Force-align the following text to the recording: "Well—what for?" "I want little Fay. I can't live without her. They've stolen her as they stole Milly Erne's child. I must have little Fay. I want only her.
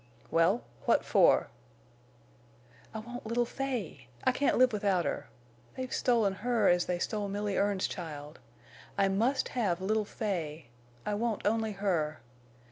"Well—what 0.31 1.05
for?" 1.05 1.49
"I 2.91 2.97
want 2.97 3.27
little 3.27 3.45
Fay. 3.45 4.07
I 4.23 4.31
can't 4.31 4.57
live 4.57 4.73
without 4.73 5.05
her. 5.05 5.27
They've 5.75 5.93
stolen 5.93 6.33
her 6.33 6.67
as 6.69 6.85
they 6.87 6.97
stole 6.97 7.29
Milly 7.29 7.55
Erne's 7.55 7.87
child. 7.87 8.39
I 8.97 9.09
must 9.09 9.49
have 9.49 9.79
little 9.79 10.05
Fay. 10.05 10.69
I 11.05 11.13
want 11.13 11.45
only 11.45 11.73
her. 11.73 12.19